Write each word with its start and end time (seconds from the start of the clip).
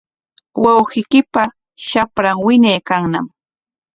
Wawqiykipa 0.63 1.43
shapran 1.87 2.35
wiñaykanñam. 2.45 3.25